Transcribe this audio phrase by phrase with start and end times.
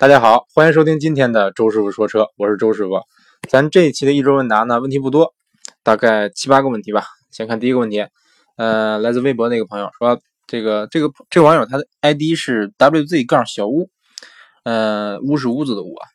[0.00, 3.02] 大家好，欢迎收听今天的周师傅说车，我是周师傅。
[3.50, 5.34] 咱这一期的一周问答呢，问题不多，
[5.82, 7.04] 大概七八个问题吧。
[7.30, 8.06] 先看第一个问题，
[8.56, 13.90] 呃，来自微博那个朋友说，这个这个这网友他的 ID 是 WZ 杠小屋，
[14.64, 16.08] 呃，屋是屋子的屋啊。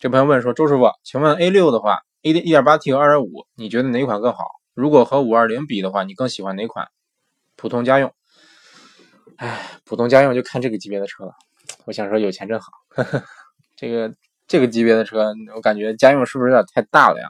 [0.00, 4.42] 这朋友问说，周师傅，请问 A 六的话，A 一点八 T 和二点五，你觉得哪款更好？
[4.74, 6.88] 如果和五二零比的话，你更喜欢哪款？
[7.54, 8.12] 普通家用。
[9.36, 11.34] 唉，普通家用就看这个级别的车了。
[11.90, 13.20] 我想说有钱真好，呵呵
[13.76, 14.14] 这个
[14.46, 17.28] 这个级别的车，我感觉家用是不是有点太大了呀？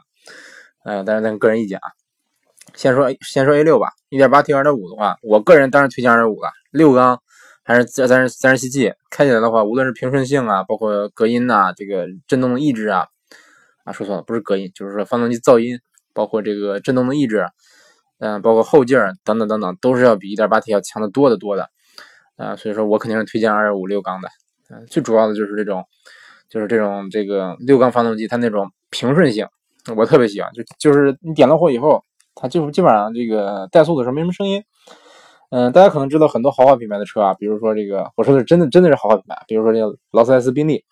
[0.85, 1.89] 呃，但是咱个人意见啊。
[2.75, 7.19] 先说先说 A 六吧，1.8T 2.5的话，我个人当然推荐2.5了，六缸
[7.63, 13.07] 还是三三三十七 G，开起来的话，无论是平顺性啊，包括隔音呐，这个震动的抑制啊，
[13.83, 15.79] 啊说错了，不是隔音，就是说发动机噪音，
[16.13, 17.47] 包括这个震动的抑制，
[18.19, 21.67] 嗯，包括后劲儿等等等等，都是要比 1.8T 要强得多得多的。
[22.37, 24.27] 啊，所以说我肯定是推荐二点五六缸的，
[24.87, 25.83] 最主要的就是这种，
[26.49, 29.47] 就是这种这个六缸发动机，它那种平顺性，
[29.95, 32.03] 我特别喜欢，就就是你点了火以后，
[32.35, 34.63] 它就基本上这个怠速的时候没什么声音，
[35.49, 40.83] 嗯，大家可能知道很多豪华品牌的车啊，比如说这个，我说的是真的真的是豪华品牌，比如说这个劳斯莱斯、宾利，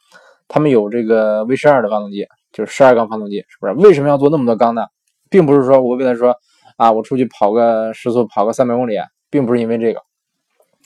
[0.47, 3.73] 他们有这个 V 十二的发动机，就是十二缸发动机，是不是？
[3.73, 4.87] 为什么要做那么多缸呢？
[5.29, 6.35] 并不是说我为了说
[6.77, 8.97] 啊，我出去跑个时速跑个三百公里，
[9.29, 10.01] 并不是因为这个。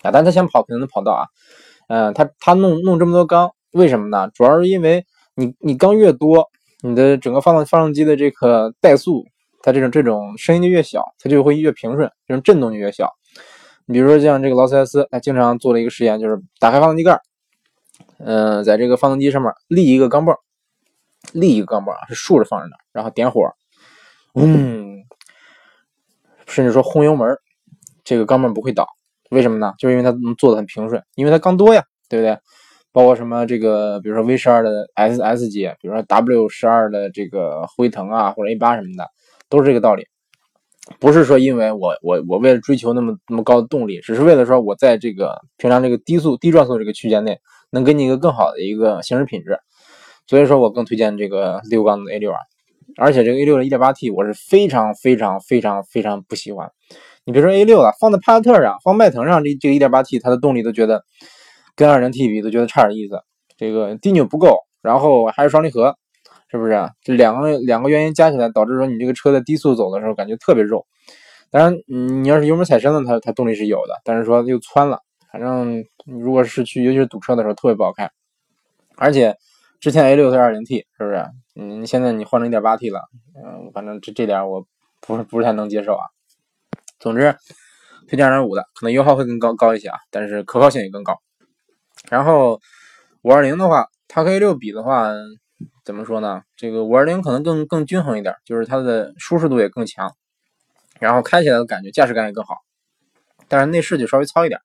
[0.02, 1.28] 啊，但他想跑肯定能跑到啊，
[1.88, 4.30] 嗯，他他弄弄这么多缸，为什么呢？
[4.34, 6.50] 主要是因为你你缸越多，
[6.82, 9.26] 你的整个发动发动机的这个怠速，
[9.62, 13.12] 它这种这种声音就越小，它就会越平顺，这种震动就越小。
[13.86, 17.20] 你比如说像这个劳斯莱斯，他经常做了一个实验，就是打开发动机盖，
[18.20, 20.38] 嗯，在这个发动机上面立一个钢镚，
[21.34, 23.42] 立一个钢镚啊，是竖着放着的，然后点火，
[24.36, 25.04] 嗯，
[26.48, 27.38] 甚至说轰油门，
[28.06, 28.88] 这个钢镚不会倒。
[29.34, 29.74] 为什么呢？
[29.78, 32.38] 就是因为它能做的很平顺，因为它缸多呀，对不对？
[32.92, 39.08] 包括什么这个，比如说 V 十二的 S S 级，比如说 W 十二的这个辉腾啊，或者 A 八什么的，
[39.50, 40.06] 都是这个道理。
[41.00, 47.40] 不是说因为我我我为了追求那么那么高的动力，只是为了说我在这个平常这个低速低转速这个区间内，
[47.72, 49.58] 能给你一个更好的一个行驶品质。
[50.28, 52.38] 所以说我更推荐这个六缸的 A 六啊，
[52.98, 56.70] 而且这个 A 六的 1.8T 我是非常非常非常非常不喜欢。
[57.26, 61.04] 你别说 A 六了，放在帕萨特上，放迈腾上，这这个 1.8T 它的动力都觉得
[61.76, 63.22] 跟 2.0T 比都觉得差点意思。
[63.56, 65.96] 这个低扭不够，然后还是双离合，
[66.52, 66.90] 是不是？
[67.02, 70.86] 这两个两个原因加起来，导致说你这个车在低速走的时候感觉特别肉。
[71.50, 75.00] 当然，你要是油门踩深了，它它动力是有的，但是说又窜了。
[75.32, 78.10] 反正如果是去，尤其是堵车的时候，特别不好开。
[78.98, 79.36] 而且
[79.80, 81.26] 之前 A 六是 2.0T，是不是？
[81.56, 83.02] 嗯，现在你换成 1.8T 了，
[83.36, 84.66] 嗯，反正这这点我
[85.00, 86.04] 不是不是太能接受啊。
[87.00, 87.36] 总之，
[88.08, 91.20] 推荐二点五的可能油耗会更高高一些啊，但是可靠性也更高。
[92.10, 92.62] 然后
[93.24, 95.10] 五二零的话，它和 A 六比的话，
[95.84, 96.44] 怎么说呢？
[96.56, 100.12] 这个五二零可能更更均衡一点，就是它的舒适度也更强，
[101.00, 102.56] 然后开起来的感觉驾驶感也更好。
[103.50, 104.62] 但是内饰就稍微糙一点，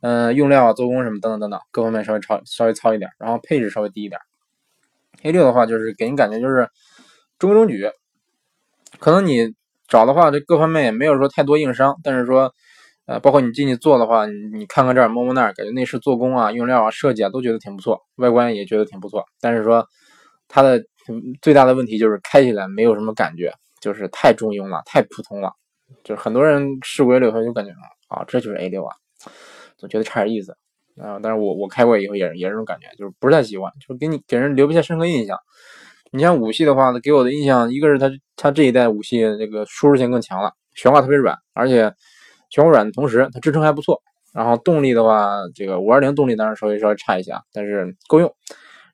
[0.00, 4.20] 嗯，用料啊、做工什么等等等等各方面稍微糙稍微糙一点，然后配置稍微低一点。
[5.22, 6.68] A 六的话就是给人感觉就是
[7.38, 7.90] 中规中矩，
[8.98, 9.54] 可能你。
[9.92, 12.50] 找的话，这各方面也没有说太多硬伤，但是说，
[13.04, 19.22] 呃，包括你进去坐的话，你看看这儿摸摸那儿，感觉内饰做工啊、用料啊、设计啊都觉得挺不错，外观也觉得挺不错。
[19.38, 19.86] 但是说，
[20.48, 20.82] 它的
[21.42, 23.52] 最大的问题就是开起来没有什么感觉，
[23.82, 25.52] 就是太中庸了，太普通了。
[26.02, 27.72] 就是很多人试过 A 六，他就感觉
[28.08, 28.96] 啊，这就是 A 六啊，
[29.76, 30.56] 总觉得差点意思
[30.96, 31.20] 啊。
[31.22, 35.36] 但是我我开过以后也也是这种感觉，就是不是太喜欢，就是给你给人留不下深刻印象。
[36.14, 41.90] 你像五系的话，给我的印象，一个是它它这一代五系这个舒适性更强了，悬挂特别软，而且
[42.50, 44.00] 悬挂软的同时，它支撑还不错。
[44.34, 48.30] 然后动力的话，这个五二零动力当然稍微稍微差一些啊，但是够用。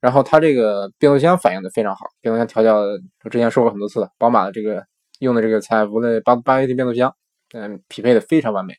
[0.01, 2.77] 然后它这个变速箱反应的非常好，变速箱调教
[3.25, 4.85] 我之前说过很多次了，宝马的这个
[5.19, 7.13] 用的这个采埃孚的八八 AT 变速箱，
[7.53, 8.75] 嗯，匹配的非常完美，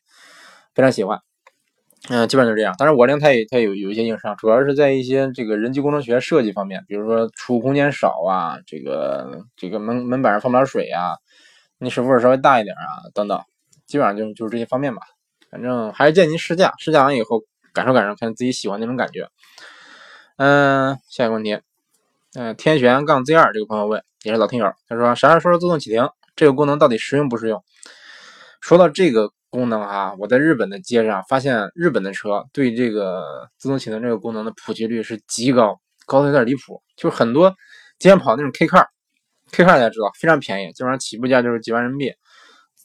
[0.73, 1.19] 非常喜欢。
[2.07, 2.73] 嗯，基本上就这样。
[2.77, 11.17] 当然，五二零它也它有有一些硬伤，主要是在一些这个人机工程学设计方面，比如说储物空间少啊，这个这个门门板上放不了水啊，
[11.77, 13.41] 你使握稍微大一点啊，等等，
[13.85, 15.01] 基本上就就是这些方面吧。
[15.51, 19.27] 反正还是建议您试驾，试驾完以后感受感受，看自己喜欢那种感觉。
[20.37, 21.59] 嗯，下一个问题，
[22.33, 27.61] 嗯，天旋杠 Z 二这个朋友问，也是老听友，他说啥时候说自动启停这个功能到底实用不实用？
[28.61, 29.33] 说到这个。
[29.49, 36.81] 功能哈，我在日本的街上发现，日本的车对这个自动启动这个功能的普及率是极高，高的有点离谱。
[36.95, 37.55] 就是很多
[37.97, 42.13] 街上跑那种 K car，K car 大家知道非常便宜，基本上起步价就是几万人民币。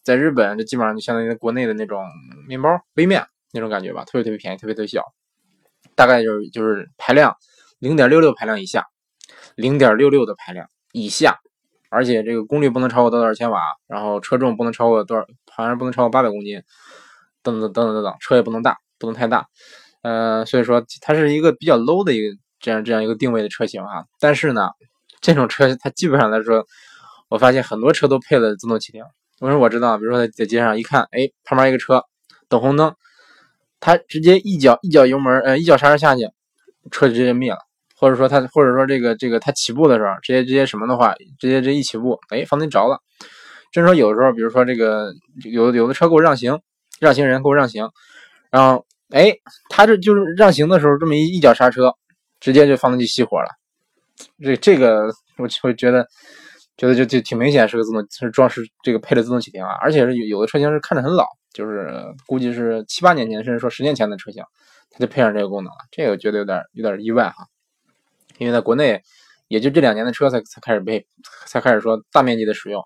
[0.03, 2.05] 在日本，这基本上就相当于国内的那种
[2.47, 5.03] 面包、微面那种感觉吧，特别特别便宜，特别特别小，
[5.95, 7.35] 大概就是就是排量
[7.79, 8.87] 零点六六排量以下，
[9.55, 11.39] 零点六六的排量以下，
[11.89, 15.25] 而且这个功率不能超过多少千瓦，然后车重不能超过多少，
[15.55, 16.63] 好像不能超过八百公斤，
[17.43, 19.47] 等等等等等等，车也不能大，不能太大，
[20.03, 24.05] 呃，所以说它是一个比较 low 的一个这样这样一个定位的车型啊。
[24.19, 24.69] 但是呢，
[25.21, 26.67] 这种车它基本上来说，
[27.29, 29.03] 我发现很多车都配了自动启停。
[29.41, 29.99] 我说我知道？
[29.99, 32.03] 比如说在街上一看，哎，旁边一个车
[32.49, 32.95] 等红灯，
[33.81, 36.29] 他直接一脚一脚油门，呃，一脚刹车下去，
[36.91, 37.59] 车直接灭了。
[37.97, 43.01] 或者说他，或者说这个这个他起步的时候，直接直接什么的话，直接这一起步，哎，方向着了。
[43.75, 45.13] 甚至说有时候，比如说这个
[45.43, 46.61] 有有的车给我让行，
[47.01, 47.91] 让行人给我让行，
[48.51, 49.35] 然后哎，
[49.69, 51.93] 他这就是让行的时候这么一一脚刹车，
[52.39, 53.49] 直接就发动机熄火了。
[54.41, 56.07] 这这个我就会觉得。
[56.77, 61.89] 觉得就就挺明显是个自动是装饰这个配的自动启停啊，而且是有有的车型是看着很老，就是
[62.27, 64.43] 估计是七八年前甚至说十年前的车型，
[64.91, 67.47] 它就配上这个功能了，这个觉得有点有点意外哈，
[68.39, 69.01] 因为在国内
[69.47, 71.07] 也就这两年的车才才开始配，
[71.47, 72.83] 才开始说大面积的使用。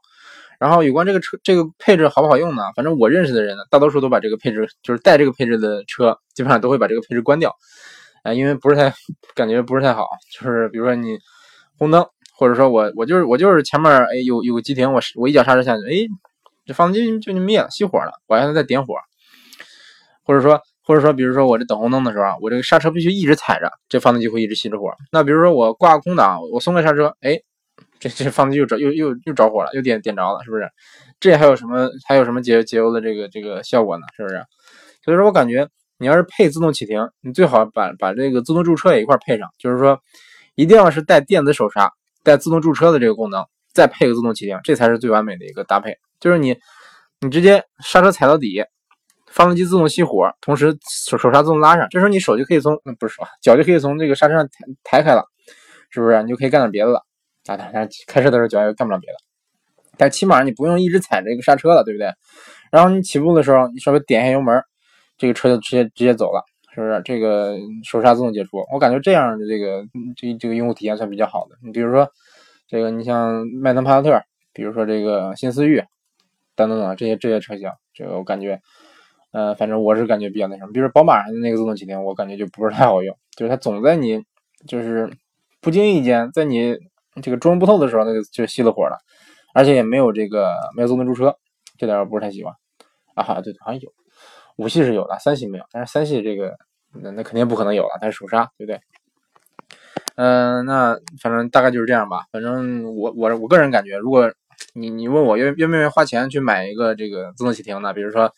[0.58, 2.62] 然后有关这个车这个配置好不好用呢？
[2.74, 7.54] 反正我认识的人呢，大多数都把这个配置就是带这个配置的车，基本上都会把这个配置关掉，
[8.22, 8.92] 啊，因为不是太
[9.34, 11.18] 感觉不是太好，就是比如说你
[11.78, 12.06] 红灯。
[12.40, 16.06] 或者说我我就是我就是前面哎有有个急停，我我一脚刹车下去，哎，
[16.64, 18.94] 这发动机就就灭了，熄火了，我还能再点火。
[20.22, 24.92] 或者说或者说比如说我这等红灯的时候啊，我这个刹车必须一直踩着，这发动机会一直熄着火。
[25.10, 27.40] 那比如说我挂空档，我松开刹车，哎，
[27.98, 30.68] 这这发动机又着又又又着火了，又点点着了，是不是？
[31.20, 34.06] 这还有什么还有什么节节油的这个这个效果呢？
[34.16, 34.42] 是不是？
[35.04, 35.68] 所以说我感觉
[35.98, 40.00] 你要是配自动启停，你最好把把这个自动驻车也一块配上，就是说
[40.54, 41.90] 一定要是带电子手刹。
[42.24, 45.96] 带自动驻车的这个功能，再配个自动启停，这才是最完美的一个搭配。
[46.20, 46.54] 就是你，
[47.20, 48.62] 你直接刹车踩到底，
[49.28, 54.52] 发动机自动熄火，同时手手刹自动拉上，这时候你手就可以从，不是手，脚就可以从这个刹车上抬
[54.82, 55.24] 抬开了，
[55.88, 56.22] 是不是？
[56.22, 57.02] 你就可以干点别的了。
[57.48, 59.16] 啊，当然开车的时候脚也干不了别的，
[59.96, 62.12] 但起码你不用一直踩这个刹车了，对不对？
[62.70, 64.62] 然后你起步的时候，你稍微点一下油门，
[65.16, 66.44] 这个车就直接直接走了。
[66.74, 68.58] 是不是这个手刹自动解除？
[68.72, 69.82] 我感觉这样的这个
[70.14, 71.56] 这这个用户体验算比较好的。
[71.64, 72.08] 你比如说
[72.68, 74.22] 这个，你像迈腾、帕萨特，
[74.52, 75.82] 比如说这个新思域
[76.54, 78.60] 等等等这些这些车型，这个我感觉，
[79.32, 80.72] 呃，反正我是感觉比较那什么。
[80.72, 84.22] 比如宝马的那个自动启停，我感觉就不是太好用，就是它总在你
[84.68, 85.10] 就是
[85.60, 86.76] 不经意间，在你
[87.22, 88.96] 这个捉摸不透的时候，那个就熄了火了，
[89.54, 91.36] 而且也没有这个没有自动驻车，
[91.76, 92.52] 这点我不是太喜欢。
[93.14, 93.90] 啊，好像对，好像有。
[94.56, 95.64] 五系是有的，三系没有。
[95.72, 96.56] 但是三系这个，
[97.00, 98.80] 那那肯定不可能有了，它是手刹，对不对？
[100.16, 102.24] 嗯，那反正大概就是这样吧。
[102.32, 104.32] 反正我我我个人感觉，如果
[104.74, 108.32] 你你问我愿愿不愿意花钱去买一个这个自动启停的，比如说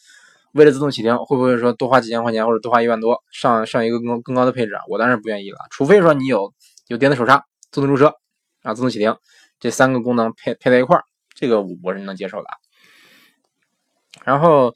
[0.53, 4.83] 为了自动启停，会不会说多花几千块钱或者多花一万多上上一个更更高的配置啊？
[4.88, 5.59] 我当然不愿意了。
[5.71, 6.53] 除非说你有
[6.88, 8.15] 有电子手刹、自动驻车
[8.62, 9.17] 啊、自动启停
[9.59, 11.05] 这三个功能配配在一块儿，
[11.35, 12.49] 这个我是能接受的。
[14.25, 14.75] 然后。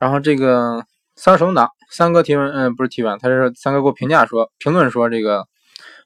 [0.00, 5.46] 然后这个三手动挡，三哥提问，嗯，不是提问，他是三哥给我评价说，评论说这个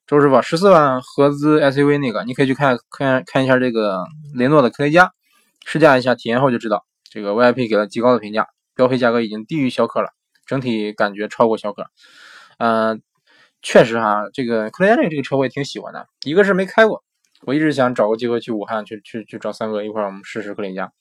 [0.05, 4.05] 周师傅十四万合资 SUV 那个，你可以去看看看一下这个
[4.35, 5.13] 雷诺的科雷嘉，
[5.65, 6.85] 试驾一下，体验后就知道。
[7.05, 10.09] 这个 VIP 给了极高的评价，标配价格已经低于逍客了，
[10.45, 11.87] 整体感觉超过逍客。
[12.59, 13.01] 嗯，
[13.65, 17.03] 确实哈，这个科雷嘉这个这个车我也挺喜欢的，一个是没开过，
[17.47, 20.93] 我一直想找个机会去武汉去去去找三哥一块儿我们试试科雷嘉。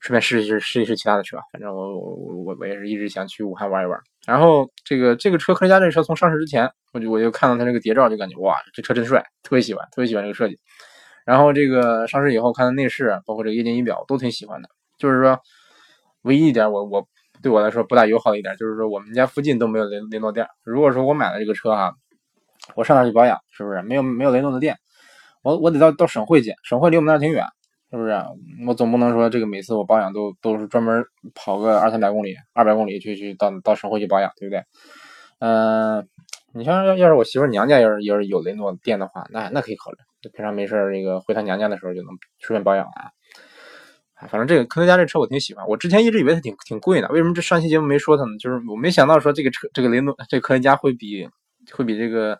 [0.00, 3.98] 顺便试一试试一试其他的车，反正我我我我也是一直想去武汉玩一玩。
[4.26, 10.58] 然后这个这个车科雷嘉这车从上市之前，我就我就看到它这个谍照，就感觉哇，这车真帅，特别喜欢，特别喜欢这个设计。
[11.24, 14.68] 然后这个上市以后看的内饰，包括这个液晶仪表，都挺喜欢的。
[14.98, 15.40] 就是说，
[16.20, 17.08] 唯一一点我我
[17.44, 20.48] 对我来说不大友好的一点，就是说我们家附近都没有雷雷诺店。
[20.64, 21.94] 如果说我买了这个车哈，
[22.74, 23.38] 我上哪去保养？
[23.50, 24.78] 是不是没有没有雷诺的店？
[25.42, 27.44] 我我得到到省会去，省会离我们那挺远。
[27.90, 28.12] 是不是？
[28.66, 34.64] 我总不能说这个每次我保养都都是专门跑个二三百公里、二百公里去去到到省会去保养，对不对？
[35.38, 36.08] 嗯，
[36.54, 39.98] 你像要要是我媳妇娘家要是要是有雷诺店的话，那那可以考虑。
[40.32, 42.08] 平常没事这个回她娘家的时候就能
[42.40, 43.12] 顺便保养啊。
[44.28, 48.36] 反正这个科雷嘉这车我挺喜欢，我之前一直以为它挺挺贵的，为什么这上期节目没说它呢？
[48.38, 51.28] 就是我没想到说这个车这个雷诺这科雷嘉会比
[51.72, 52.38] 会比这个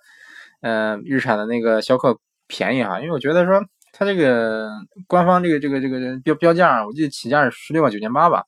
[0.62, 3.64] 嗯日产的那个逍客便宜哈，因为我觉得说。
[3.97, 4.73] 它这个
[5.07, 8.43] 官方这个这个这个标标价，我记得起价是十六万九千八吧，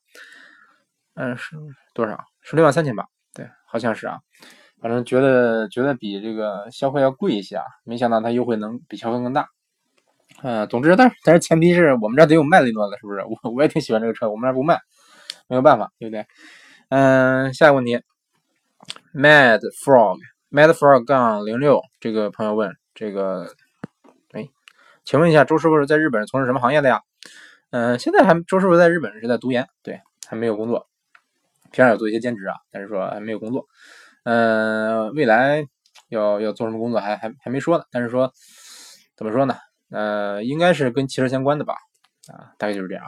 [1.14, 1.54] 嗯，是
[1.94, 2.18] 多少？
[2.42, 4.18] 十六万三千八，对，好像是啊。
[4.80, 9.46] 反正觉得觉得比这个逍客要贵一些啊，没想到它优惠能比逍客更大。
[10.42, 13.20] 嗯，总之，但是但是前提是我们这儿得有卖雷诺的，是不是？
[13.42, 14.78] 我我也挺喜欢这个车，我们这儿不卖，
[15.48, 16.26] 没有办法，对不对？
[16.90, 18.00] 嗯，下一个问题
[19.14, 20.18] ，Mad Frog
[20.50, 23.48] Madfrog 杠零六这个朋友问这个，
[24.32, 24.48] 哎，
[25.04, 27.00] 请问一下周师傅是在日本从事什么行业的呀？
[27.70, 30.86] 嗯，现在还周师傅在日本是在读研，对，还没有工作，
[31.72, 33.66] 平常有做一些兼职啊，但是说还没有工作。
[34.24, 35.64] 嗯，未来
[36.08, 38.32] 要要做什么工作还还还没说呢，但是说
[39.16, 39.56] 怎么说呢？
[39.90, 41.74] 呃，应该是跟汽车相关的吧？
[42.28, 43.04] 啊，大概就是这样，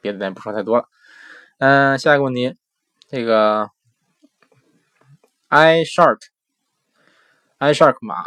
[0.00, 0.84] 别的咱不说太多了。
[1.58, 2.56] 嗯，下一个问题，
[3.08, 3.70] 这个
[5.48, 6.18] i shark
[7.58, 8.26] i shark 马，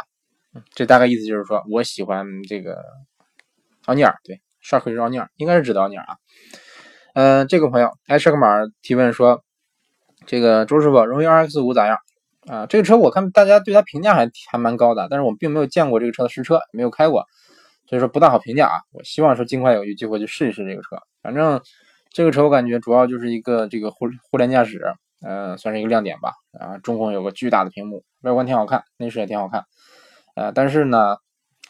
[0.74, 2.82] 这大概意思就是说我喜欢这个
[3.84, 6.16] 奥尼尔，对，shark 是奥尼尔，应该是指的奥尼尔啊。
[7.14, 9.44] 嗯，这个朋友 i shark 马提问说，
[10.26, 11.98] 这个周师傅，荣威 RX 五咋样？
[12.46, 17.26] 啊，这个车我看大家对它评价还还蛮高的，但是我并没有见过这个车的实车，没有开过，
[17.88, 18.82] 所以说不大好评价啊。
[18.92, 21.60] 我希望说尽快有有机会去试一试这个车，反正。
[22.12, 24.80] 这个车我感觉主要就是一个这个互互联驾驶，
[25.20, 26.32] 呃，算是一个亮点吧。
[26.58, 29.66] 啊，中控有个巨大的屏幕，外观挺好看，内饰也挺好看。
[30.34, 31.18] 呃，但是呢，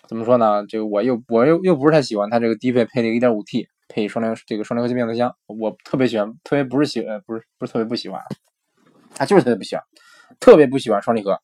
[0.06, 0.64] 怎么说呢？
[0.68, 8.20] 这个我又我又又不是太喜欢它这个低配配的一个 1.5T 配双联这个双离合器变速箱，我特别喜欢，特别不是喜呃不是不是特别不喜欢，
[9.18, 9.84] 啊就是特别不喜欢，
[10.38, 11.36] 特别不喜欢双离合，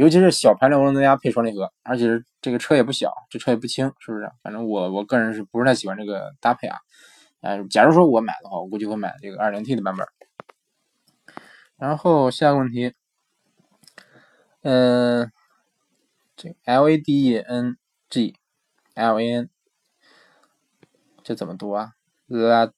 [0.00, 4.32] 尤其是小排量涡轮增压配双离合，而且这个车也不小，这车也不轻，是不是？
[4.42, 6.78] 反正我我个人是不是太喜欢这个搭配啊？
[7.42, 10.06] 哎，假如说我买的话，我估计会买这个 2.0T 的版本。
[11.76, 12.94] 然后下一个问题，
[14.62, 15.30] 嗯，
[16.34, 17.76] 这 LADNG，LAN，
[21.22, 21.90] 这怎么读啊？
[22.26, 22.72] 拉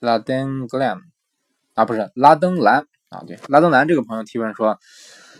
[0.00, 1.00] 拉登格兰
[1.72, 4.78] 啊，不是拉登蓝啊，对，拉登蓝这个朋友提问说，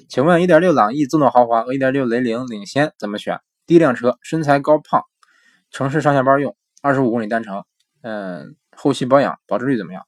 [0.08, 3.40] 请问1.6朗逸自动豪华和1.6雷凌领先怎么选？
[3.66, 5.02] 第一辆车，身材高胖，
[5.70, 7.64] 城市上下班用，25公里单程。
[8.02, 10.04] 嗯，后期保养保值率怎么样？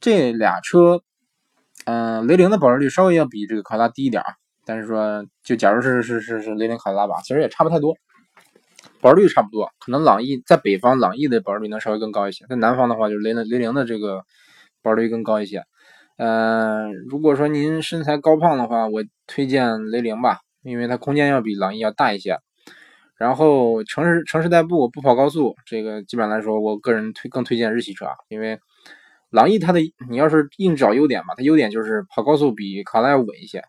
[0.00, 1.02] 这俩车，
[1.84, 4.34] 嗯，雷凌的保值率稍微要比这个考拉低一点啊。
[4.64, 7.94] 但是说，就假如是是是是雷凌考拉吧，其实也差不太多，
[9.00, 9.70] 保值率差不多。
[9.78, 14.24] 可能朗逸在北方，朗逸的保值率能稍微更高一些；在南方的话，就是雷凌雷凌的这个
[14.82, 15.64] 保值率更高一些。
[16.16, 22.38] 嗯，如果说您身材高胖的话，我推荐雷凌吧，因为它空间要比朗逸要大一些。
[23.16, 28.58] 然后城市城市代步不跑高速，这个基本上来说，我个人推更推荐日系车啊，因为
[29.30, 33.62] 朗逸它的你要是硬找优点吧，它优点就是跑高速比卡罗拉要稳一些，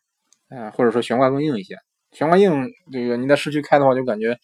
[0.50, 1.78] 嗯，或者说悬挂更硬一些。
[2.12, 4.38] 悬挂硬，这个你在市区开的话，就感觉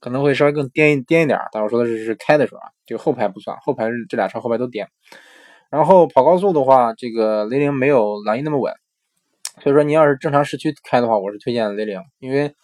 [0.00, 1.38] 可能会稍微更颠一颠一点。
[1.52, 4.88] 但我说的是是开的时候啊，这个后排不算，后排这俩车后排都颠。
[5.76, 8.72] 然后跑高速的话，这个雷凌没有朗逸那么稳，
[9.62, 12.54] 所以说你要是正常市区开的话，我是推荐雷凌，因为。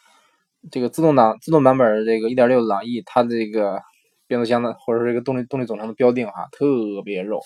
[0.70, 3.82] 这个自动挡自动版本的这个1.6朗逸，它的这个
[4.28, 6.64] 变速箱的或者说这个动力动力总成的标定哈，特
[7.04, 7.40] 别肉。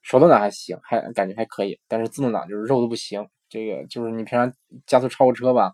[0.00, 3.26] 手动挡还行，还感觉还可以，但是自动挡就是肉的不行。
[3.50, 4.50] 这个就是你平常
[4.86, 5.70] 加速超过车吧，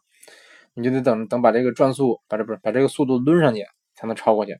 [0.75, 4.59] 你就得等等把这个转速，把这不是把这个速度抡上去才能超过去。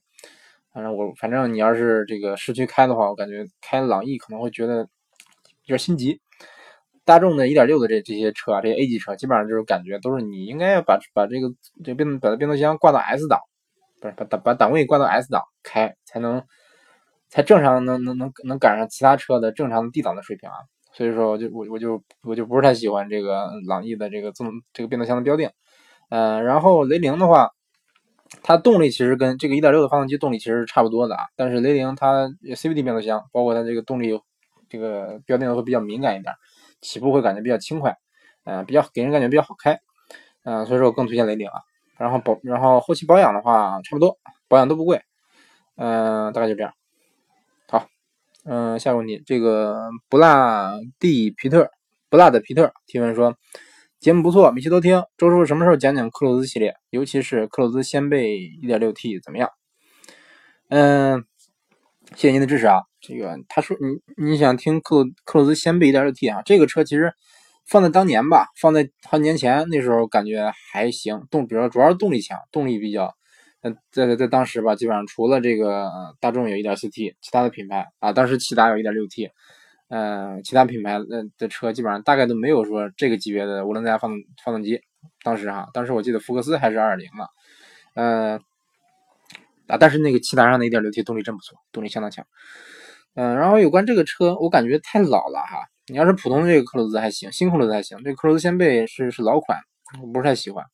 [0.73, 4.89] 反正我反正你要是这个市区开的话，我感觉开朗逸可能会觉得
[5.65, 6.21] 有点心急。
[7.05, 11.49] 大众的1.6的这这些车啊，这些 A 级车，基本上就是感觉都是你应该要把把这个
[11.85, 13.41] 这变把变速箱挂到 S 档，
[14.01, 16.43] 不是把把把档位挂到 S 档开，才能
[17.29, 20.55] 才正常能能能能赶上其他车的正常的 D 档的水平啊。
[20.93, 25.51] 所以说，我就我我就我就不是太喜欢这个朗逸的这个自动这个变速箱的标定。
[26.11, 27.51] 嗯，然后雷凌的话，
[28.43, 34.21] 它动力其实跟这个1.6的发动机动力其实是差不多的啊，但是雷凌它 CVT 变速箱，包括它这个动力
[34.69, 36.35] 这个标定的会比较敏感一点。
[36.81, 37.97] 起步会感觉比较轻快，
[38.45, 39.79] 嗯，比较给人感觉比较好开，
[40.43, 41.61] 嗯，所以说我更推荐雷凌啊。
[41.97, 45.01] 然后保，然后后期保养的话，差不多，保养都不贵，
[45.77, 46.73] 嗯，大概就这样。
[47.69, 47.87] 好，
[48.45, 51.71] 嗯，下个问题，这个不辣蒂皮特，
[52.11, 53.37] 不辣的皮特提问说，
[54.03, 59.49] 节目不错，每期都听，周师傅什么时候讲讲克鲁兹系列，尤其是克鲁兹掀背 1.6T 怎么样？
[60.71, 61.25] 嗯。
[62.17, 62.81] 谢谢您的支持啊！
[63.01, 66.43] 这个他说你你想听克鲁克鲁兹掀背 1.6T 啊？
[66.45, 67.15] 这个车其实
[67.65, 73.15] 放在当年吧，放在好几年前那时候感觉还行，动比如说主要是动力强，动力比较，
[73.63, 79.31] 嗯，在在当时吧，基本上除了这个大众有 1.4T，其他的品牌啊，当时骐达有 1.6T，
[79.93, 84.81] 嗯，其他品牌的的车基本上大概都没有说这个级别的涡轮增压发动发动机。
[85.23, 87.27] 当时哈，当时我记得福克斯还是2.0呢，
[87.95, 88.41] 嗯。
[89.69, 92.27] 啊，但是那个骐达上的 1.6T 动力真不错，动力相当强。
[93.15, 95.65] 嗯，然后有关这个车，我感觉太老了哈。
[95.87, 99.59] 你要是普通的这个克鲁兹还行，新克鲁兹还行，这个克鲁兹掀背是是老款，
[100.03, 100.65] 我不是太喜欢。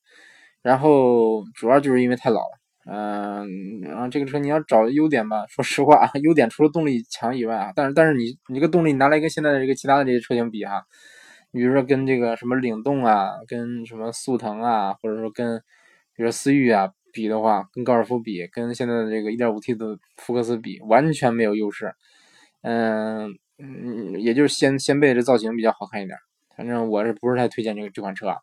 [0.61, 2.58] 然后主要就是因为太老了。
[2.91, 10.83] 嗯，然后这个车你要找优点吧，说实话， 优点除了动力强以外啊，但是但是你你这个动力拿来跟现在的这个其他的这些车型比哈，
[11.51, 15.59] 你比如说跟这个什么领动啊，跟什么速腾啊，或者说跟
[16.15, 21.93] 比如说思域啊比的话，跟高尔夫比，跟现在的这个 1.5T 的福克斯比，完全没有优势。
[22.63, 26.17] 嗯嗯，也就是掀掀背这造型比较好看一点。
[26.57, 28.37] 反正我是不是太推荐这个这款车啊？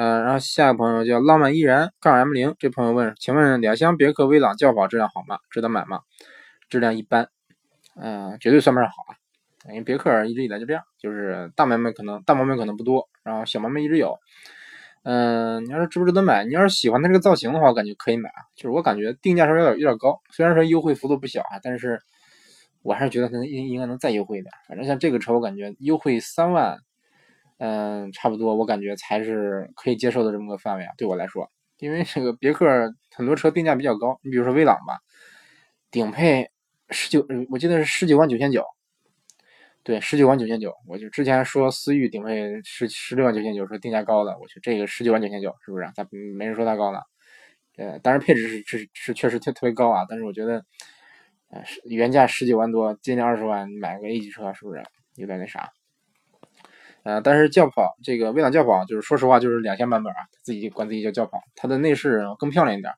[0.00, 5.38] 嗯，然后下一个朋友叫浪漫依然杠 M 零，这朋友问，请问两厢别克威朗轿跑质量好吗？
[5.50, 6.00] 值得买吗？
[6.70, 7.28] 质量一般，
[7.96, 9.20] 嗯，绝对算不上好啊。
[9.68, 14.18] 因为别克一直以来就这样，就是大毛病可能大毛病可能不多，然后小毛病一直有。
[15.02, 16.46] 嗯，你要是值不值得买？
[16.46, 18.40] 你要是喜欢它这个造型的话，我感觉可以买啊。
[18.56, 22.00] 就是我感觉定价稍微有点有点高，虽然说优惠幅度不小啊，但是
[22.80, 24.50] 我还是觉得它应应该能再优惠一点。
[24.66, 26.78] 反正像这个车，我感觉优惠三万，
[27.62, 30.92] 嗯，差不多，我感觉才是可以接受的这么个范围啊。
[30.96, 31.46] 对我来说，
[31.78, 32.66] 因为这个别克
[33.14, 34.98] 很多车定价比较高，你比如说威朗吧，
[35.90, 36.50] 顶配
[36.88, 38.64] 十九，我记得是十九万九千九。
[39.82, 45.86] 对，十九万九千九，我就之前说思域顶配十十六万九千九，说定价高的，我去这个十九万九千九，是不是？
[45.94, 47.02] 咱没人说它高了，
[47.76, 50.64] 呃，当然配置是是是确实特特别高啊，但是我觉得，
[51.50, 54.82] 呃，原价十九万多，接近二十万买个 A 级车，是不是
[55.16, 55.70] 有点那啥？
[57.04, 62.92] 呃，但是轿跑这个威朗轿跑，就是说实话就是两厢版本啊，自己管自己叫轿跑，它的内饰更漂亮一点，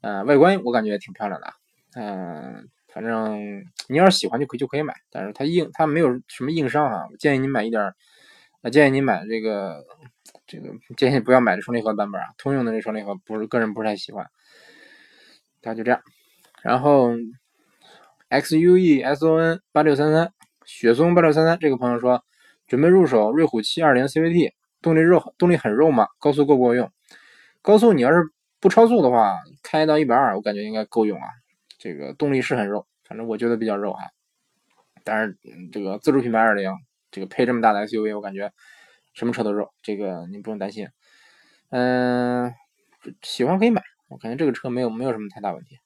[0.00, 1.46] 呃，外观我感觉挺漂亮的，
[1.94, 2.68] 嗯。
[2.94, 7.08] 反正 你要是喜欢就可以就可以买，但是它硬它没有什么硬伤啊。
[7.10, 7.92] 我建议你买一点，
[8.62, 9.84] 呃，建议你买这个
[10.46, 14.24] 这个建议不要买这双离合版本啊，通用的这双离合不是个人不是太喜欢。
[15.60, 16.00] 大家就这样，
[16.62, 17.10] 然后
[18.30, 20.32] XUESON 八六三三
[20.64, 22.22] 雪松八六三三这个朋友说
[22.74, 24.52] 准备入手瑞虎七二零 CVT，
[24.82, 26.08] 动力肉动力很肉嘛？
[26.18, 26.90] 高速够不够用？
[27.62, 31.28] 高速你要是不超速的话，开到一百二我感觉应该够用啊。
[31.78, 34.10] 这个动力是很肉，反正我觉得比较肉哈。
[35.04, 35.38] 但是
[35.70, 36.72] 这个自主品牌二零，
[37.12, 38.52] 这个配这么大的 SUV，我感觉
[39.12, 40.88] 什么车都肉，这个您不用担心。
[41.70, 42.52] 嗯，
[43.22, 45.78] 喜欢可以买，我感觉这个车没有没有什么太大问题。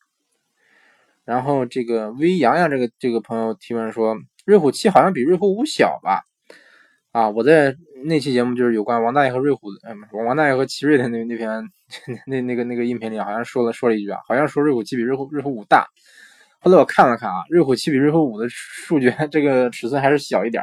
[1.26, 6.22] 然后这个 V 洋洋这个这个朋友提问说，瑞虎七好像比瑞虎五小吧？
[7.18, 11.68] 啊，我在那期节目就是有关王大爷和瑞虎的，嗯，王王大爷和奇瑞的那那篇
[12.28, 15.84] 那那个那个音频里，好像说了说了一句啊，好像说瑞虎七比瑞虎瑞虎五大。
[16.60, 20.62] 后来我看了看啊，瑞虎七比瑞虎五的数据 这个尺寸还是小一点。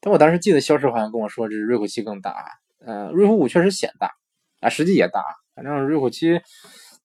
[0.00, 2.34] 但我当时记得销售好像跟我说，这是瑞虎七更大。
[2.84, 4.10] 呃，瑞虎五确实显大
[4.60, 5.24] 啊，实际也大。
[5.54, 6.38] 反正瑞虎七，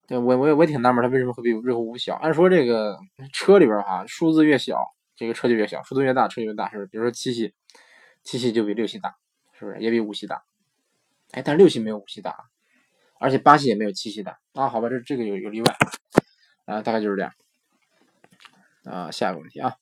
[0.05, 2.15] 对我我我也挺纳闷，它为什么会比瑞虎五小？
[2.15, 2.97] 按说这个
[3.31, 4.83] 车里边哈，数字越小，
[5.15, 6.87] 这个车就越小；数字越大，车就越大，是不是？
[6.87, 7.53] 比如说七系。
[8.23, 9.15] 七系就比六系大，
[9.53, 10.43] 是不是也比五系大？
[11.31, 12.35] 哎，但是六系没有五系大，
[13.19, 14.69] 而且八系也没有七系大啊。
[14.69, 15.75] 好吧，这这个有有例外
[16.65, 17.31] 啊，大概就是这样
[18.83, 19.09] 啊。
[19.11, 19.75] 下一个问题啊，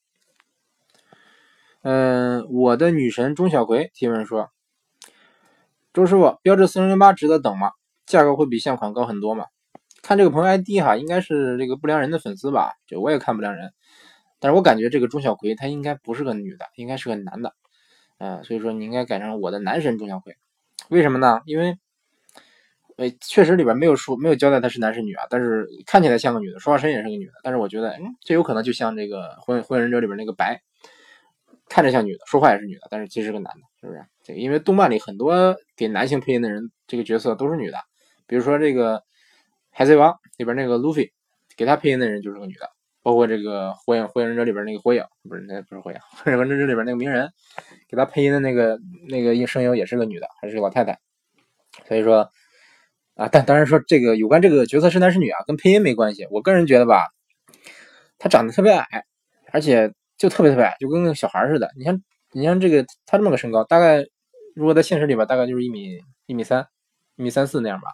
[1.81, 4.49] 嗯，我的女神钟小葵提问说：
[5.93, 7.71] 周师傅，标致四零零八值得等吗？
[8.05, 9.47] 价格会比现款高很多吗？
[10.01, 12.73] 看这个朋友 ID 哈，应该是这个不良人的粉丝吧？
[12.87, 13.73] 这我也看不良人，
[14.39, 17.55] 但是我感觉这个钟小葵她应该不是个女的，应该是个男的。
[18.23, 20.37] 嗯，所以说你应该改成我的男神钟晓辉，
[20.89, 21.41] 为什么呢？
[21.45, 21.75] 因为，
[22.97, 30.61] 呃，确实里边没有说没有交代他是男是女啊，但是看起来像个女的，说话声音也是个女的，但是我觉得，嗯，这有可能就像这个《火火影忍者》里边那个白，
[31.67, 34.05] 看着像女的，说话也是女的，但是其实是个男的，是不是？
[34.21, 37.79] 这个因为动漫里很多给男性配音的人，这个角色都是女的，
[38.27, 38.99] 比如说这个
[39.71, 41.11] 《海贼王》里边那个路飞，
[41.57, 42.69] 给他配音的人就是个女的。
[43.03, 47.31] 包括这个火影火影忍者里边那个火影，不是那不是火影，火影忍者里边那个鸣人，
[47.89, 50.99] 给他配音的那个那个声优也是个女的，还是个老太太。
[51.87, 52.29] 所以说
[53.15, 56.27] 啊，但当然说这个有关这个角色是男是女啊，跟配音没关系。
[56.29, 57.07] 我个人觉得吧，
[58.19, 59.03] 他长得特别矮，
[59.51, 61.69] 而且就特别特别矮，就跟个小孩似的。
[61.77, 62.01] 你像
[62.33, 64.05] 你像这个他这么个身高，大概
[64.55, 66.67] 如果在现实里边，大概就是一米一米三
[67.15, 67.87] 一米三四那样吧。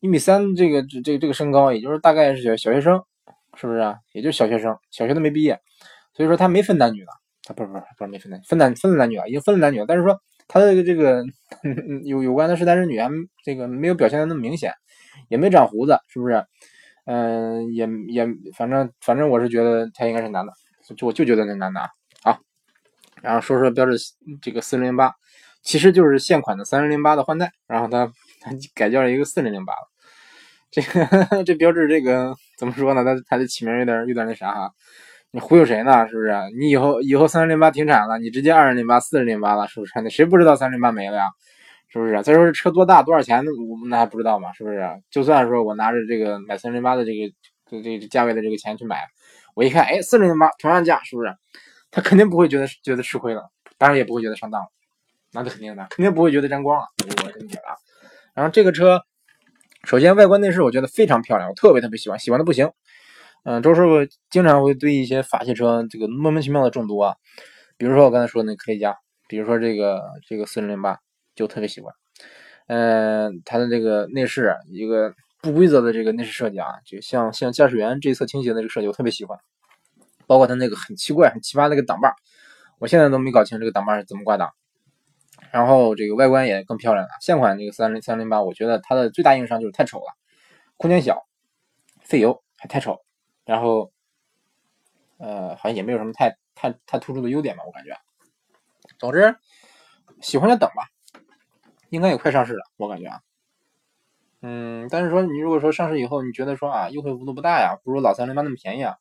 [0.00, 3.02] 一米三这个这这个身高，也就是大概是小小学生。
[3.60, 3.96] 是不是啊？
[4.12, 5.58] 也就是小学生，小学都没毕业，
[6.14, 7.10] 所以说他没分男女的，
[7.42, 9.86] 他不是不是不是没分男分男分了男女啊，已经分了男女了。
[9.86, 11.24] 但是说他的这个这个
[12.06, 13.10] 有有关的是男是女，还
[13.44, 14.72] 这个没有表现的那么明显，
[15.28, 16.46] 也没长胡子，是不是？
[17.04, 20.52] 嗯，也也反正反正我是觉得他应该是男的，
[20.94, 21.88] 就我就觉得那男的啊。
[22.22, 22.38] 好，
[23.22, 23.96] 然后说说标志
[24.40, 25.14] 这个四零零八，
[25.62, 28.06] 其实就是现款的三零零八的换代，然后他
[28.40, 29.88] 他改叫了一个四零零八了。
[30.70, 33.04] 这个这标志这个怎么说呢？
[33.04, 34.70] 它它的起名有点有点那啥哈，
[35.30, 36.06] 你忽悠谁呢？
[36.08, 36.32] 是不是？
[36.58, 39.92] 你以后以后三零零八停产了，你直接二零零八、四零零八了，是不是？
[40.00, 41.24] 那谁不知道三零八没了呀？
[41.88, 42.22] 是不是？
[42.22, 44.52] 再说这车多大多少钱，我们那还不知道吗？
[44.52, 44.86] 是不是？
[45.10, 47.32] 就算说我拿着这个买三零八的这个
[47.70, 49.06] 这这价位的这个钱去买，
[49.54, 51.34] 我一看，哎，四零零八同样价，是不是？
[51.90, 54.68] 他肯定不会觉得觉得吃亏了，当然也不会觉得上当了，
[55.32, 56.86] 那肯定的，肯定不会觉得沾光了，
[57.24, 57.72] 我跟你讲啊。
[58.34, 59.00] 然后这个车，
[59.84, 62.70] 首先外观内饰我觉得非常漂亮，我特别特别喜欢，喜欢的不行。
[63.44, 67.14] 嗯，周师傅经常会对一些法系车这个莫名其妙的中毒啊，
[67.76, 68.96] 比如说我刚才说那科雷嘉，
[69.28, 70.98] 比如说这个这个四零零八，
[71.34, 71.94] 就特别喜欢。
[72.66, 79.38] 嗯，它的这个内饰一个不规则的这个内饰设计啊，就像像驾驶员这一侧倾斜的这个设计，我特别喜欢。
[80.26, 82.12] 包括它那个很奇怪、很奇葩那个挡把，
[82.78, 84.50] 我现在都没搞清这个挡把是怎么挂档。
[85.52, 87.10] 然后这个外观也更漂亮了。
[87.20, 90.16] 现款这个三零三零八，我觉得它的最大硬伤就是太丑了，
[90.76, 91.26] 空间小，
[92.00, 93.00] 费油还太丑。
[93.44, 93.92] 然后，
[95.16, 97.96] 呃，好像也没有什么太太太突出的优点吧，我感觉。
[98.98, 99.36] 总之，
[100.20, 100.88] 喜欢就等吧，
[101.88, 103.20] 应该也快上市了，我感觉啊。
[104.42, 108.96] 嗯，但是说你如果说上市以后，你觉得说啊，优惠幅度不大呀，不如老三零八那么便宜啊。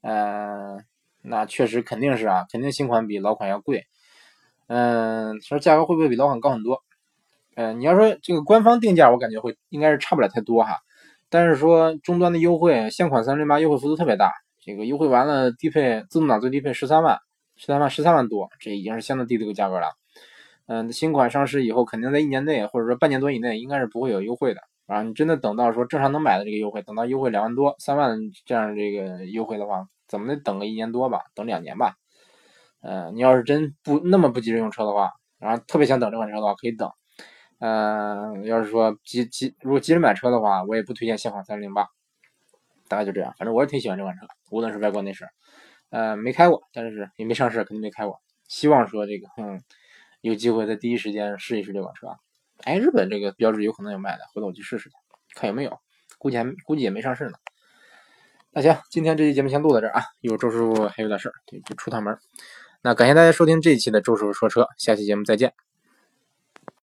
[0.00, 0.84] 嗯，
[1.22, 3.86] 那确实肯定是啊，肯定新款比老款要贵。
[4.68, 6.82] 嗯，其实价格会不会比老款高很多？
[7.56, 10.78] 嗯，你要说这个官方定价，我感觉会应该是差不了太多哈。
[11.28, 17.18] 但是说终端的优惠，现款三零八优惠幅度特别大，这个优惠完了低配自动挡最低配十三万，
[17.56, 19.88] 十三万十三万多，这已经是相当低的一个价格了。
[20.66, 24.60] 嗯，新款上市以后，肯定在一年内或者说半年多以内，应该是不会有优惠的。
[24.86, 31.96] 啊，你真的等到说正常能买的这个优惠，等到优惠两万多、三万这样这个优惠的话，怎么得等个一年多吧，等两年吧。
[32.80, 36.90] 呃，你要是真不那么不急着用车的话，然后特别想等这款车的话，可以等。
[37.60, 41.86] 嗯，要是说急急如果急着买车的话，我也不推荐现款三零八。
[42.88, 45.26] 大概就这样，反正我是挺喜欢这款车，无论是外观内饰。
[45.90, 48.18] 呃，没开过，但是也没上市，肯定没开过。
[48.46, 49.60] 希望说这个，嗯，
[50.22, 52.08] 有机会在第一时间试一试这款车。
[52.64, 54.94] 哎，日本这个标志有可能有卖的，回头我去试试去，
[55.34, 55.78] 看有没有。
[56.18, 57.32] 估计还估计也没上市呢。
[58.52, 62.16] 那行，今天这期节目先录到这儿啊，一会儿周师傅还有点事儿，得出趟门。
[62.82, 65.67] 那感谢大家收听这一期的周师傅说车，下期节目再见。